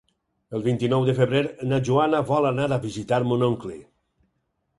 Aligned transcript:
El 0.59 0.63
vint-i-nou 0.67 1.03
de 1.09 1.13
febrer 1.19 1.41
na 1.73 1.79
Joana 1.89 2.23
vol 2.31 2.49
anar 2.53 2.67
a 2.71 2.81
visitar 2.87 3.21
mon 3.33 3.47
oncle. 3.51 3.79